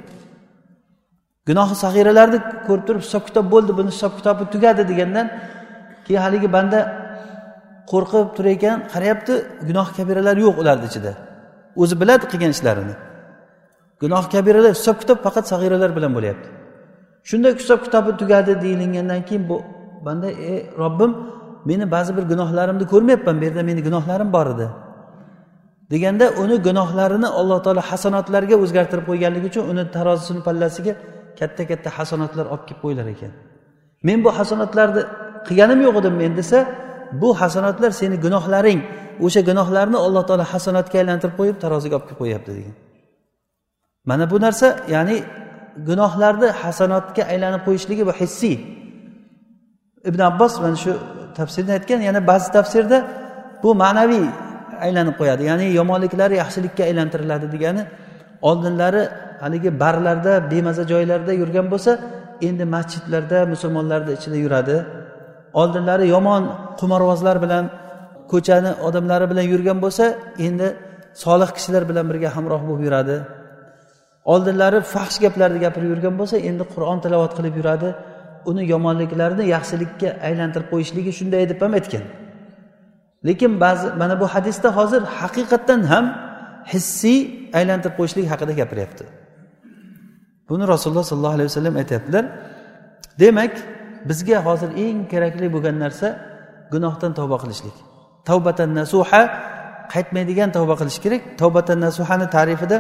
Gunohi 1.48 1.76
sag'iralarni 1.84 2.40
ko'rib 2.68 2.84
turib 2.88 3.02
hisob 3.06 3.24
kitob 3.28 3.46
bo'ldi 3.54 3.72
buni 3.80 3.90
hisob 3.96 4.12
kitobi 4.18 4.44
tugadi 4.54 4.82
degandan 4.92 5.28
keyin 6.06 6.22
haligi 6.26 6.48
banda 6.56 6.80
qo'rqib 7.92 8.28
turar 8.36 8.52
ekan 8.58 8.78
qarayapti 8.94 9.34
gunoh 9.70 9.88
kabiralar 9.98 10.36
yo'q 10.46 10.56
ularni 10.62 10.86
ichida. 10.92 11.12
O'zi 11.82 11.96
biladi 12.02 12.26
qilgan 12.32 12.52
ishlarini. 12.56 12.96
Gunoh 14.02 14.24
kabiralar 14.34 14.72
hisob 14.78 14.96
kitob 15.02 15.18
faqat 15.26 15.46
sag'iralar 15.52 15.90
bilan 15.98 16.12
bo'lyapti. 16.18 16.48
Shunda 17.30 17.48
hisob 17.60 17.80
kitobi 17.86 18.12
tugadi 18.22 18.52
deyilingandan 18.64 19.22
keyin 19.28 19.44
bu 19.50 19.58
banda 20.08 20.28
ey 20.50 20.58
robbim 20.82 21.12
meni 21.70 21.86
ba'zi 21.96 22.12
bir 22.18 22.26
gunohlarimni 22.32 22.86
ko'rmayapman 22.94 23.36
bu 23.40 23.44
yerda 23.48 23.62
meni 23.70 23.82
gunohlarim 23.88 24.30
bor 24.36 24.48
edi. 24.56 24.68
Deganda 25.92 26.26
uni 26.44 26.56
gunohlarini 26.68 27.30
alloh 27.40 27.60
taolo 27.66 27.82
hasanotlarga 27.92 28.56
o'zgartirib 28.64 29.06
qo'yganligi 29.10 29.48
uchun 29.52 29.64
uni 29.72 29.84
tarozisini 29.96 30.42
pallasiga 30.48 30.94
katta 31.40 31.64
katta 31.70 31.90
hasanotlar 31.98 32.46
olib 32.54 32.66
kelib 32.68 32.82
qo'yilar 32.84 33.08
ekan. 33.16 33.32
Men 34.08 34.18
bu 34.26 34.30
hasanotlarni 34.40 35.02
qilganim 35.48 35.80
yo'q 35.88 35.96
edim 36.02 36.16
men 36.22 36.32
desa 36.40 36.58
bu 37.22 37.30
hasanotlar 37.42 37.92
seni 38.02 38.16
gunohlaring 38.26 38.80
o'sha 39.26 39.42
gunohlarni 39.50 39.98
alloh 40.06 40.24
taolo 40.30 40.46
hasanotga 40.54 40.96
aylantirib 41.02 41.36
qo'yib 41.40 41.58
taroziga 41.64 41.94
olib 41.98 42.08
kelib 42.08 42.20
qo'yyapti 42.24 42.52
degan. 42.58 42.76
Mana 44.10 44.26
bu 44.32 44.38
narsa 44.46 44.68
ya'ni 44.96 45.18
gunohlarni 45.90 46.48
hasanotga 46.62 47.24
aylanib 47.32 47.62
qo'yishligi 47.68 48.04
bu 48.10 48.14
hissiy 48.20 48.56
ibn 50.06 50.20
abbos 50.30 50.54
mana 50.64 50.76
shu 50.76 50.94
tafsirda 51.36 51.72
aytgan 51.78 52.02
yana 52.10 52.20
ba'zi 52.30 52.48
tafsirda 52.58 52.98
bu 53.64 53.70
ma'naviy 53.84 54.28
aylanib 54.86 55.16
qo'yadi. 55.20 55.44
Ya'ni 55.50 55.66
yomonliklari 55.80 56.36
yaxshilikka 56.44 56.84
aylantiriladi 56.90 57.48
degani 57.54 57.84
oldinlari 58.50 59.04
haligi 59.44 59.70
barlarda 59.84 60.34
bemaza 60.52 60.84
joylarda 60.92 61.32
yurgan 61.42 61.68
bo'lsa 61.74 61.92
endi 62.48 62.66
masjidlarda 62.76 63.38
musulmonlarni 63.54 64.12
ichida 64.18 64.38
yuradi. 64.46 64.76
Oldinlari 65.62 66.06
yomon 66.16 66.44
qimorbozlar 66.80 67.38
bilan 67.46 67.66
ko'chani 68.32 68.72
odamlari 68.88 69.26
bilan 69.32 69.46
yurgan 69.54 69.78
bo'lsa 69.84 70.06
endi 70.48 70.68
solih 71.24 71.50
kishilar 71.58 71.84
bilan 71.90 72.06
birga 72.10 72.30
hamroh 72.36 72.62
bo'lib 72.68 72.84
yuradi. 72.88 73.18
Oldinlari 74.34 74.80
fahsh 74.94 75.18
gaplarni 75.24 75.60
gapirib 75.66 75.90
yurgan 75.94 76.16
bo'lsa 76.20 76.36
endi 76.50 76.64
qur'on 76.74 76.98
tilovat 77.04 77.32
qilib 77.38 77.56
yuradi. 77.60 77.90
Uni 78.50 78.64
yomonliklarini 78.74 79.46
yaxshilikka 79.56 80.10
aylantirib 80.28 80.68
qo'yishligi 80.74 81.12
shunday 81.20 81.44
deb 81.52 81.60
ham 81.64 81.74
aytgan. 81.80 82.04
Lekin 83.28 83.52
ba'zi 83.64 83.88
mana 84.02 84.16
bu 84.22 84.26
hadisda 84.34 84.70
hozir 84.78 85.02
haqiqatdan 85.20 85.82
ham 85.92 86.06
hissiy 86.74 87.20
aylantirib 87.60 87.96
qo'yishlik 88.00 88.26
haqida 88.34 88.54
gapiryapti. 88.62 89.04
Buni 90.50 90.64
rasululloh 90.74 91.06
sollallohu 91.12 91.36
alayhi 91.38 91.50
vasallam 91.52 91.76
aytyaptilar 91.82 92.26
demak 93.22 93.54
bizga 94.10 94.38
hozir 94.48 94.70
eng 94.86 94.98
kerakli 95.12 95.48
bo'lgan 95.56 95.76
narsa 95.84 96.08
gunohdan 96.74 97.12
tavba 97.20 97.38
qilishlik. 97.44 97.76
Tavbatan 98.30 98.70
nasuha 98.80 99.22
qaytmaydigan 99.94 100.50
tavba 100.58 100.76
qilish 100.82 101.00
kerak. 101.04 101.22
Tavbatan 101.42 101.80
nasuhani 101.88 102.28
ta'rifida 102.36 102.78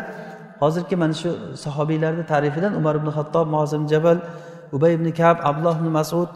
hozirgi 0.62 0.96
mana 1.02 1.14
shu 1.22 1.30
sahobiylarni 1.64 2.24
ta'rifidan 2.32 2.74
umar 2.80 2.96
ibn 3.00 3.10
hattob 3.18 3.46
mozim 3.56 3.84
jabal 3.92 4.18
ubay 4.76 4.92
ibn 4.98 5.08
kab 5.20 5.38
abdulloh 5.50 5.76
ibn 5.80 5.90
masud 6.00 6.30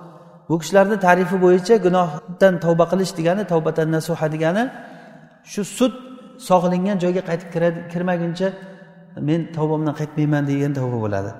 bu 0.50 0.56
kishilarni 0.62 0.98
tarifi 1.08 1.38
bo'yicha 1.46 1.76
gunohdan 1.86 2.54
tavba 2.66 2.86
qilish 2.92 3.14
degani 3.20 3.44
tavbatan 3.54 3.88
nasuha 3.96 4.28
degani 4.34 4.64
shu 5.52 5.62
sut 5.78 5.94
sog'lingan 6.50 6.98
joyga 7.04 7.22
qaytib 7.30 7.50
kirmaguncha 7.94 8.48
men 9.28 9.40
tavbamdan 9.58 9.94
qaytmayman 10.00 10.44
degan 10.52 10.72
tavba 10.80 10.98
bo'ladi. 11.06 11.32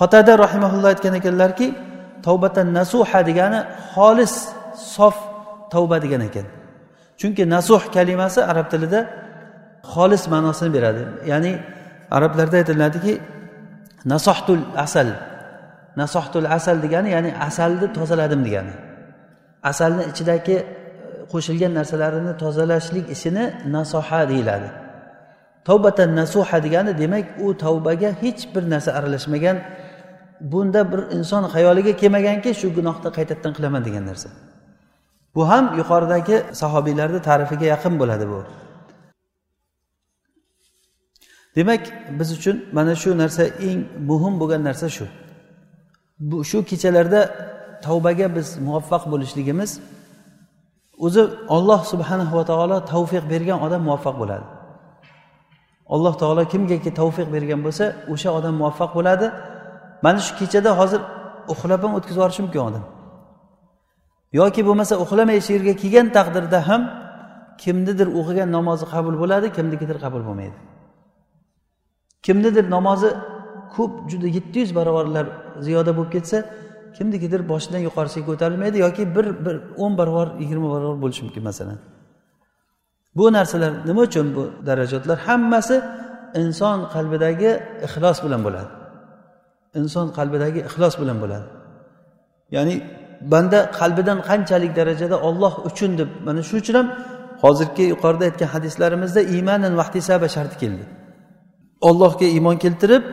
Qotada 0.00 0.32
rahimaulloh 0.44 0.88
aytgan 0.94 1.14
ekanlarki 1.20 1.66
tavbatan 2.26 2.66
nasuha 2.78 3.20
degani 3.28 3.60
xolis 3.94 4.34
sof 4.94 5.16
tavba 5.72 5.96
degan 6.04 6.22
ekan. 6.28 6.46
Chunki 7.20 7.42
nasuh 7.54 7.82
kalimasi 7.96 8.40
arab 8.52 8.66
tilida 8.72 9.00
xolis 9.94 10.22
ma'nosini 10.32 10.70
beradi. 10.76 11.02
Ya'ni 11.30 11.52
arablarda 12.16 12.56
aytiladiki 12.62 13.12
nasohtul 14.12 14.62
asal. 14.84 15.08
Nasohtul 15.96 16.46
asal 16.56 16.76
degani 16.84 17.10
ya'ni 17.16 17.30
asalni 17.48 17.92
tozaladim 17.92 18.44
degani. 18.46 18.74
Asalni 19.70 20.02
ichidagi 20.10 20.56
e, 20.58 20.66
qo'shilgan 21.32 21.72
narsalarini 21.78 22.32
tozalashlik 22.42 23.06
ishini 23.14 23.44
nasoha 23.76 24.20
deyiladi. 24.30 24.68
Tavbatan 25.68 26.10
nasuha 26.20 26.58
degani 26.64 26.92
demak 27.02 27.26
u 27.44 27.46
tavbaga 27.64 28.10
hech 28.22 28.42
bir 28.54 28.64
narsa 28.72 28.90
aralashmagan 28.98 29.56
bunda 30.52 30.92
bir 30.92 31.00
inson 31.16 31.44
xayoliga 31.54 31.92
kelmaganki 32.00 32.50
shu 32.60 32.68
gunohni 32.76 33.10
qaytadan 33.16 33.52
qilaman 33.56 33.82
degan 33.86 34.04
narsa. 34.10 34.28
Bu 35.34 35.42
ham 35.50 35.64
yuqoridagi 35.80 36.36
sahobiylarni 36.60 37.20
ta'rifiga 37.28 37.66
yaqin 37.74 37.94
bo'ladi 38.00 38.26
bu. 38.32 38.40
Demak 41.56 41.82
biz 42.18 42.28
uchun 42.36 42.56
mana 42.72 42.94
shu 43.02 43.10
narsa 43.22 43.44
eng 43.68 43.80
muhim 44.10 44.34
bo'lgan 44.40 44.62
narsa 44.68 44.88
shu. 44.96 45.06
Bu 46.30 46.36
shu 46.50 46.58
kechalarda 46.70 47.20
tavbaga 47.86 48.26
biz 48.36 48.48
muvaffaq 48.66 49.02
bo'lishligimiz 49.12 49.70
o'zi 51.04 51.22
olloh 51.56 51.80
subhanahu 51.92 52.34
va 52.38 52.44
taolo 52.50 52.76
tavfiq 52.92 53.24
bergan 53.32 53.58
odam 53.66 53.82
muvaffaq 53.88 54.16
bo'ladi. 54.22 54.46
Alloh 55.94 56.14
taolo 56.22 56.42
kimgaki 56.52 56.90
tavfiq 57.00 57.28
bergan 57.34 57.60
bo'lsa 57.66 57.84
o'sha 58.12 58.30
odam 58.38 58.54
muvaffaq 58.60 58.90
bo'ladi. 58.98 59.26
Mana 60.04 60.18
shu 60.26 60.32
kechada 60.40 60.70
hozir 60.80 61.00
uxlab 61.52 61.80
ham 61.84 61.92
o'tkazib 61.98 62.18
yuborishi 62.18 62.42
mumkin 62.44 62.62
odam. 62.68 62.84
Yoki 64.40 64.60
bo'lmasa 64.68 64.94
uxlamay 65.04 65.38
shu 65.46 65.50
yerga 65.56 65.74
kelgan 65.82 66.06
taqdirda 66.16 66.58
ham 66.68 66.82
kimnidir 67.62 68.08
o'qigan 68.18 68.48
namozi 68.56 68.84
qabul 68.94 69.14
bo'ladi 69.22 69.46
kimnikidir 69.56 69.98
qabul 70.04 70.22
bo'lmaydi. 70.28 70.58
Kimnidir 72.26 72.64
namozi 72.76 73.08
ko'p 73.76 73.92
juda 74.10 74.28
yetti 74.36 74.58
yuz 74.62 74.70
barobarlar 74.78 75.26
ziyoda 75.66 75.92
bo'lib 75.96 76.12
ketsa 76.16 76.38
kimnikidir 76.96 77.40
boshidan 77.52 77.82
yuqorisiga 77.88 78.26
ko'tarilmaydi 78.30 78.78
yoki 78.86 79.02
bir 79.16 79.26
bir 79.46 79.56
o'n 79.84 79.92
barobar 80.00 80.28
yigirma 80.42 80.68
barobar 80.74 80.96
bo'lishi 81.02 81.22
mumkin 81.26 81.44
masalan. 81.50 81.78
Bu 83.16 83.32
narsalar 83.32 83.72
nima 83.88 84.02
uchun 84.08 84.26
bu 84.36 84.42
darajatlar 84.68 85.18
hammasi 85.28 85.76
inson 86.42 86.78
qalbidagi 86.94 87.50
ixlos 87.86 88.18
bilan 88.24 88.40
bo'ladi. 88.46 88.70
Inson 89.80 90.06
qalbidagi 90.18 90.60
ixlos 90.68 90.94
bilan 91.00 91.16
bo'ladi. 91.22 91.46
Ya'ni 92.56 92.74
banda 93.32 93.58
qalbidan 93.78 94.18
qanchalik 94.28 94.72
darajada 94.78 95.16
olloh 95.28 95.54
uchun 95.68 95.90
deb 96.00 96.08
mana 96.26 96.42
shu 96.48 96.54
uchun 96.62 96.74
ham 96.80 96.88
hozirgi 97.42 97.84
yuqorida 97.92 98.24
aytgan 98.28 98.48
hadislarimizda 98.54 99.20
iymanan 99.34 99.72
vahtisaba 99.80 100.28
sharti 100.36 100.56
keldi. 100.62 100.84
Ollohga 101.88 102.26
iymon 102.36 102.56
keltirib 102.64 103.04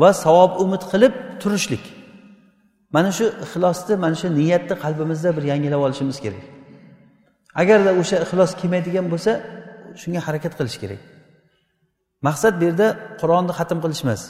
va 0.00 0.10
savob 0.24 0.52
umid 0.64 0.82
qilib 0.92 1.14
turishlik. 1.42 1.84
Mana 2.94 3.10
shu 3.18 3.26
ixlosni 3.44 3.94
mana 4.04 4.16
shu 4.20 4.28
niyatni 4.38 4.74
qalbimizda 4.84 5.30
bir 5.36 5.44
yangilab 5.50 5.80
olishimiz 5.86 6.18
kerak. 6.24 6.44
Agarda 7.60 7.90
o'sha 8.00 8.16
ixlos 8.24 8.50
kelmaydigan 8.60 9.06
bo'lsa 9.12 9.32
shunga 10.00 10.20
harakat 10.26 10.52
qilish 10.58 10.78
kerak. 10.82 11.00
Maqsad 12.26 12.54
bu 12.60 12.64
yerda 12.68 12.88
qur'onni 13.20 13.52
xatm 13.58 13.78
qilish 13.84 14.02
emas 14.06 14.22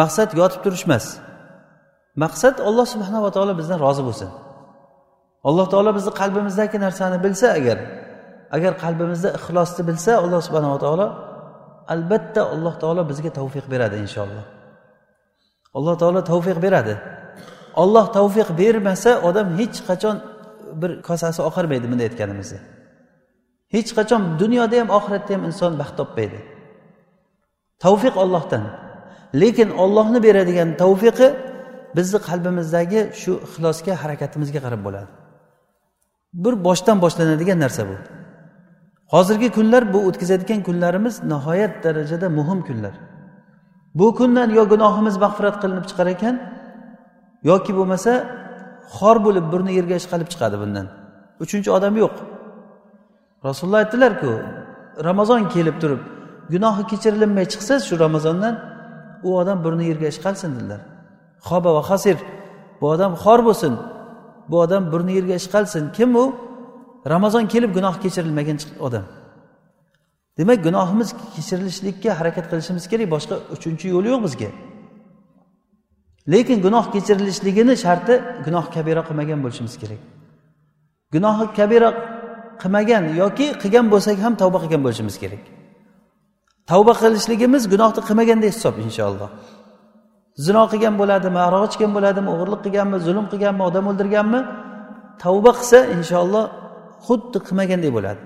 maqsad 0.00 0.28
yotib 0.40 0.60
turish 0.64 0.84
emas 0.88 1.06
maqsad 2.24 2.56
alloh 2.68 2.86
subhanava 2.94 3.28
taolo 3.36 3.52
bizdan 3.60 3.78
rozi 3.86 4.02
bo'lsin. 4.08 4.30
Alloh 5.48 5.66
taolo 5.72 5.90
bizni 5.98 6.12
qalbimizdagi 6.20 6.76
narsani 6.86 7.18
bilsa 7.24 7.46
agar 7.58 7.78
agar 8.56 8.72
qalbimizda 8.84 9.28
ixlosni 9.38 9.82
bilsa 9.88 10.10
alloh 10.22 10.40
subhanava 10.46 10.78
taolo 10.84 11.06
albatta 11.94 12.40
alloh 12.54 12.74
taolo 12.82 13.02
bizga 13.10 13.30
tavfiq 13.38 13.64
beradi 13.72 13.96
inshaalloh. 14.04 14.46
Alloh 15.78 15.94
taolo 16.02 16.20
tavfiq 16.32 16.58
beradi. 16.66 16.94
Olloh 17.82 18.06
tavfiq 18.18 18.48
bermasa 18.60 19.10
odam 19.28 19.48
hech 19.60 19.78
qachon 19.88 20.16
bir 20.80 20.90
kosasi 21.08 21.40
oqarmaydi 21.48 21.86
bunday 21.90 22.06
aytganimizda 22.10 22.58
hech 23.74 23.90
qachon 23.98 24.22
dunyoda 24.42 24.76
ham 24.80 24.88
oxiratda 24.98 25.32
ham 25.34 25.42
inson 25.48 25.72
baxt 25.80 25.94
topmaydi. 26.00 26.38
Tavfiq 27.84 28.14
ollohdan 28.22 28.62
lekin 29.42 29.68
ollohni 29.82 30.18
beradigan 30.26 30.68
tavfiqi 30.82 31.28
bizni 31.96 32.18
qalbimizdagi 32.28 33.00
shu 33.20 33.32
ixlosga 33.46 33.92
harakatimizga 34.02 34.60
qarab 34.66 34.80
bo'ladi. 34.86 35.10
Bir 36.44 36.54
boshdan 36.66 36.96
boshlanadigan 37.04 37.58
narsa 37.64 37.82
bu. 37.90 37.96
Hozirgi 39.12 39.48
kunlar 39.56 39.82
bu 39.92 39.98
o'tkazayotgan 40.08 40.60
kunlarimiz 40.68 41.14
nihoyat 41.32 41.72
darajada 41.84 42.28
muhim 42.38 42.60
kunlar. 42.68 42.94
Bu 43.94 44.14
kundan 44.18 44.48
yo 44.58 44.62
gunohimiz 44.72 45.16
mag'firat 45.24 45.56
qilinib 45.62 45.86
chiqar 45.90 46.06
ekan 46.14 46.34
yoki 47.50 47.72
bo'lmasa 47.78 48.12
xor 48.96 49.16
bo'lib 49.26 49.46
burni 49.52 49.72
yerga 49.78 49.96
ishqalib 50.00 50.28
chiqadi 50.32 50.56
bundan. 50.62 50.86
Uchinchi 51.44 51.70
odam 51.76 51.94
yo'q. 52.02 52.14
Rasululloh 53.46 53.80
aytdilarku 53.84 54.30
ramazon 55.08 55.42
kelib 55.54 55.76
turib 55.82 56.00
gunohi 56.52 56.82
kechirilmay 56.90 57.46
chiqsa 57.52 57.74
shu 57.86 57.94
ramazondan 58.04 58.54
u 59.26 59.28
odam 59.40 59.58
burni 59.64 59.84
yerga 59.90 60.08
ishqalsin 60.14 60.50
dedilar. 60.56 60.80
Xoba 61.48 61.70
va 61.76 61.82
hasir 61.90 62.16
bu 62.80 62.86
odam 62.94 63.12
xor 63.22 63.40
bo'lsin 63.48 63.72
bu 64.50 64.56
odam 64.64 64.82
burni 64.92 65.12
yerga 65.18 65.34
ishqalsin. 65.42 65.84
Kim 65.96 66.10
u? 66.22 66.24
Ramazon 67.06 67.46
kelib 67.52 67.74
gunoh 67.76 67.94
kechirilmagan 68.02 68.58
odam. 68.86 69.04
Demak 70.38 70.64
gunohimiz 70.64 71.08
kechirilishlikka 71.34 72.10
harakat 72.20 72.46
qilishimiz 72.50 72.84
kerak 72.92 73.08
boshqa 73.14 73.34
uchinchi 73.54 73.86
yo'l 73.94 74.04
yo'q 74.12 74.20
bizga. 74.26 74.50
Lekin 76.32 76.58
gunoh 76.66 76.84
kechirilishligini 76.94 77.74
sharti 77.84 78.14
gunoh 78.46 78.64
kabira 78.74 79.02
qilmagan 79.08 79.38
bo'lishimiz 79.44 79.74
kerak. 79.82 80.00
Gunohi 81.14 81.44
kabira 81.58 81.90
qilmagan 82.62 83.04
yoki 83.22 83.46
qilgan 83.62 83.86
bo'lsak 83.92 84.16
ham 84.24 84.34
tavba 84.42 84.58
qilgan 84.62 84.82
bo'lishimiz 84.86 85.16
kerak. 85.22 85.42
Tavba 86.70 86.92
qilishligimiz 87.02 87.62
gunohni 87.72 88.00
qilmagandek 88.08 88.50
hisob 88.56 88.74
inshaalloh. 88.86 89.30
Zino 90.46 90.62
qilgan 90.72 90.94
bo'ladimi 91.00 91.40
aroq 91.48 91.64
ichgan 91.70 91.90
bo'ladimi 91.96 92.28
o'g'irlik 92.34 92.60
qilganmi 92.66 92.96
zulm 93.06 93.26
qilganmi 93.32 93.62
odam 93.68 93.84
o'ldirganmi? 93.90 94.40
Tavba 95.22 95.50
qilsa 95.58 95.78
inshaalloh 95.96 96.44
xuddi 97.06 97.38
qilmagandek 97.46 97.92
bo'ladi. 97.96 98.20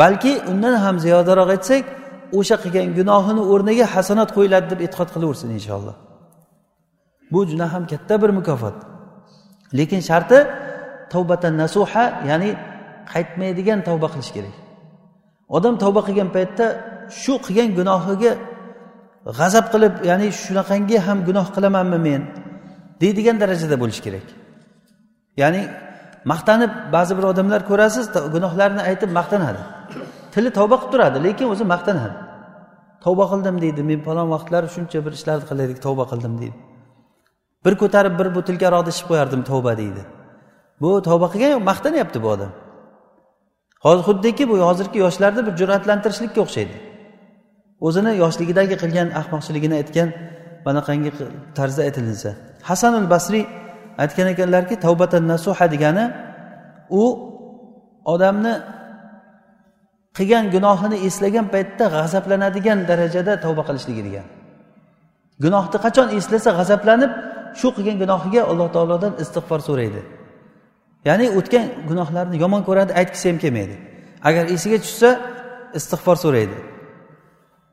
Balki 0.00 0.32
undan 0.50 0.74
ham 0.84 0.96
ziyodaroq 1.04 1.48
aytsak 1.56 1.84
o'sha 2.38 2.56
qilgan 2.62 2.88
gunohini 2.98 3.42
o'rniga 3.52 3.86
hasanat 3.94 4.30
qo'yiladi 4.36 4.66
deb 4.72 4.80
e'tiqod 4.86 5.08
qilaversin 5.14 5.48
inshaalloh. 5.58 5.96
Bu 7.32 7.40
juda 7.50 7.66
ham 7.72 7.84
katta 7.92 8.14
bir 8.22 8.30
mukofot. 8.38 8.76
Lekin 9.78 10.00
sharti 10.08 10.38
tavbatan 11.12 11.54
nasuha 11.62 12.04
ya'ni 12.30 12.50
qaytmaydigan 13.12 13.80
tavba 13.88 14.06
qilish 14.12 14.32
kerak. 14.36 14.56
Odam 15.56 15.74
tavba 15.82 16.00
qilgan 16.08 16.28
paytda 16.36 16.66
shu 17.20 17.34
qilgan 17.46 17.68
gunohiga 17.78 18.32
g'azab 19.38 19.66
qilib 19.72 19.94
ya'ni 20.10 20.28
shunaqangi 20.42 20.96
ham 21.06 21.18
gunoh 21.28 21.46
qilamanmi 21.56 21.98
men 22.08 22.22
deydigan 23.02 23.36
darajada 23.42 23.76
bo'lishi 23.82 24.02
kerak. 24.06 24.26
Ya'ni 25.42 25.62
maqtanib 26.32 26.72
ba'zi 26.94 27.12
bir 27.18 27.24
odamlar 27.32 27.60
ko'rasiz 27.70 28.06
gunohlarini 28.34 28.82
aytib 28.90 29.10
maqtanadi. 29.18 29.60
Tili 30.34 30.50
tavba 30.58 30.76
qilib 30.80 30.92
turadi 30.92 31.18
lekin 31.26 31.46
o'zi 31.52 31.64
maqtanadi. 31.74 32.16
Tavba 33.04 33.24
qildim 33.32 33.56
deydi 33.64 33.82
men 33.90 34.00
falon 34.06 34.28
vaqtlar 34.34 34.62
shuncha 34.74 34.98
bir 35.06 35.12
ishlarni 35.18 35.44
qilar 35.50 35.64
edik 35.68 35.80
tavba 35.86 36.04
qildim 36.12 36.34
deydi. 36.42 36.56
Bir 37.64 37.74
ko'tarib 37.82 38.14
bir 38.20 38.28
butilka 38.36 38.64
aroqni 38.70 38.90
ichib 38.94 39.06
qo'yardim 39.10 39.42
tavba 39.50 39.72
deydi. 39.82 40.02
Bu 40.82 40.90
tavba 41.08 41.26
qilgan 41.32 41.50
yo'q 41.54 41.62
maqtanyapti 41.70 42.18
bu 42.24 42.28
odam. 42.34 42.52
Hozir 43.84 44.02
xuddiki 44.08 44.44
bu 44.50 44.54
hozirgi 44.68 44.98
yoshlarni 45.04 45.42
bir 45.46 45.54
jur'atlantirishlikka 45.60 46.40
o'xshaydi. 46.44 46.76
O'zini 47.86 48.12
yoshligidagi 48.22 48.76
qilgan 48.82 49.08
ahmoqchiligini 49.20 49.74
aytgan 49.80 50.08
bunaqangi 50.66 51.10
tarzda 51.58 51.82
aytilinsa. 51.88 52.30
Hasanul 52.68 53.06
basriy 53.14 53.44
aytgan 54.02 54.26
ekanlarki 54.34 54.74
tavbatan 54.86 55.24
nasuha 55.32 55.66
degani 55.74 56.04
u 57.00 57.02
odamni 58.12 58.54
qilgan 60.16 60.44
gunohini 60.54 60.96
eslagan 61.08 61.46
paytda 61.54 61.84
g'azablanadigan 61.94 62.78
darajada 62.90 63.32
tavba 63.44 63.62
qilishligi 63.68 64.02
degan. 64.08 64.26
Gunohni 65.44 65.78
qachon 65.84 66.08
eslasa 66.18 66.50
g'azablanib 66.58 67.12
shu 67.60 67.68
qilgan 67.76 67.96
gunohiga 68.02 68.42
alloh 68.50 68.68
taolodan 68.76 69.12
istig'for 69.22 69.60
so'raydi. 69.68 70.00
Ya'ni 71.08 71.26
o'tgan 71.38 71.66
gunohlarni 71.90 72.36
yomon 72.44 72.62
ko'radi 72.68 72.92
aytgisi 73.00 73.26
ham 73.30 73.38
kelmaydi. 73.44 73.76
Agar 74.28 74.44
esiga 74.54 74.78
tushsa 74.84 75.10
istig'for 75.78 76.16
so'raydi. 76.24 76.56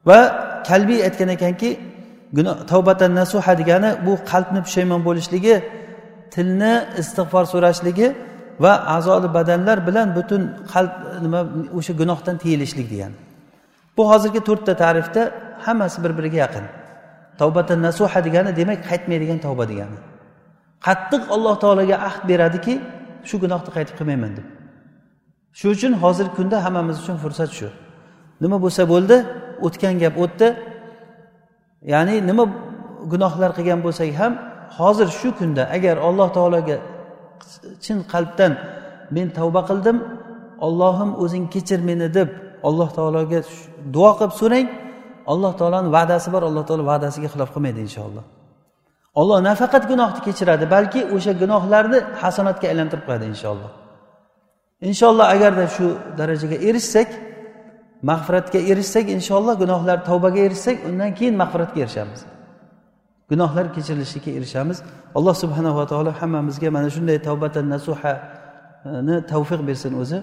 Va 0.10 0.20
kalbiy 0.70 1.00
aytgan 1.08 1.30
ekanki 1.38 1.70
tavbatan 2.72 3.12
nasuha 3.22 3.54
degani 3.62 3.90
bu 4.06 4.14
qalbni 4.32 4.60
pushaymon 4.66 5.02
bo'lishligi 5.08 5.56
tilni 6.34 6.74
istig'for 7.02 7.43
so'rashligi 7.54 8.08
va 8.63 8.74
a'zoli 8.96 9.28
badanlar 9.38 9.78
bilan 9.88 10.08
butun 10.17 10.41
qalb 10.74 10.93
nima 11.26 11.39
o'sha 11.78 11.93
gunohdan 12.02 12.36
tiyilishlik 12.43 12.88
degani 12.93 13.17
bu 13.98 14.04
hozirgi 14.12 14.41
to'rtta 14.48 14.74
ta'rifda 14.84 15.22
hammasi 15.65 16.04
bir 16.04 16.12
biriga 16.17 16.38
yaqin. 16.46 16.65
Tavbatan 17.38 17.80
nasuha 17.88 18.19
degani 18.26 18.52
demak 18.60 18.80
qaytmaydigan 18.89 19.39
tavba 19.46 19.65
degani. 19.72 19.98
Qattiq 20.86 21.24
alloh 21.36 21.56
taologa 21.63 21.96
ahd 22.08 22.22
beradiki 22.30 22.74
shu 23.30 23.36
gunohni 23.43 23.69
qaytib 23.78 23.96
qilmayman 24.00 24.32
deb. 24.38 24.46
Shuning 25.60 25.76
uchun 25.78 25.93
hozirgi 26.04 26.34
kunda 26.39 26.58
hammamiz 26.65 26.98
uchun 27.04 27.17
fursat 27.24 27.52
shu. 27.58 27.67
Nima 28.43 28.58
bo'lsa 28.65 28.84
bo'ldi 28.93 29.17
o'tgan 29.65 29.96
gap 30.04 30.15
o'tdi. 30.24 30.48
Ya'ni 31.93 32.15
nima 32.30 32.43
gunohlar 33.12 33.52
qilgan 33.58 33.80
bo'lsak 33.86 34.10
ham 34.22 34.34
hozir 34.78 35.10
shu 35.20 35.30
kunda 35.40 35.64
agar 35.76 35.96
alloh 36.08 36.30
taologa 36.38 36.78
chin 37.84 37.98
qalbdan 38.14 38.54
men 39.16 39.28
tavba 39.38 39.62
qildim 39.70 39.98
ollohim 40.68 41.12
o'zing 41.24 41.46
kechir 41.54 41.80
meni 41.90 42.08
deb 42.18 42.30
alloh 42.68 42.90
taologa 42.98 43.40
duo 43.96 44.12
qilib 44.20 44.34
so'rang. 44.42 44.68
Alloh 45.34 45.52
taoloni 45.60 45.90
va'dasi 45.98 46.28
bor 46.34 46.44
alloh 46.50 46.64
taolo 46.70 46.84
va'dasiga 46.92 47.28
xilof 47.34 47.50
qilmaydi 47.56 47.80
inshaalloh. 47.88 48.24
Olloh 49.20 49.40
nafaqat 49.50 49.84
gunohni 49.92 50.20
kechiradi 50.28 50.66
balki 50.76 51.02
o'sha 51.16 51.34
gunohlarni 51.42 52.00
hasanatga 52.22 52.66
aylantirib 52.72 53.04
qo'yadi 53.08 53.26
inshaalloh. 53.34 53.72
Inshaalloh 54.90 55.26
agarda 55.36 55.66
shu 55.76 55.86
darajaga 56.20 56.58
erishsak 56.68 57.10
mag'firatga 58.10 58.60
erishsak 58.72 59.06
inshaalloh 59.18 59.56
gunohlar 59.64 59.98
tavbaga 60.10 60.40
erishsak 60.48 60.78
undan 60.90 61.10
keyin 61.18 61.36
mag'firatga 61.42 61.80
erishamiz. 61.86 62.22
gunohlar 63.33 63.67
kechirilishiga 63.75 64.31
erishamiz 64.38 64.79
alloh 65.19 65.35
subhanava 65.43 65.83
taolo 65.93 66.11
hammamizga 66.21 66.69
mana 66.77 66.88
shunday 66.97 67.19
tavbatan 67.29 67.67
nasuhani 67.75 69.14
tavfiq 69.33 69.61
bersin 69.69 69.95
o'zi 70.03 70.21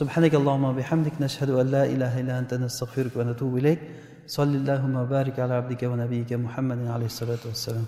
سبحانك 0.00 0.34
اللهم 0.40 0.64
وبحمدك 0.64 1.14
نشهد 1.20 1.50
أن 1.50 1.66
لا 1.74 1.84
إله 1.94 2.20
إلا 2.20 2.38
أنت 2.38 2.52
نستغفرك 2.54 3.16
ونتوب 3.16 3.56
إليك 3.56 3.80
صلى 4.36 4.56
اللهم 4.60 4.94
وبارك 5.02 5.40
على 5.40 5.54
عبدك 5.54 5.82
ونبيك 5.82 6.30
محمد 6.32 6.78
عليه 6.94 7.08
الصلاة 7.12 7.42
والسلام 7.50 7.86